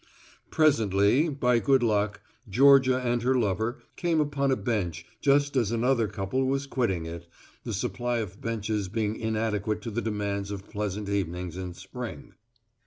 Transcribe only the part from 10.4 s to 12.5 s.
of pleasant evenings in spring.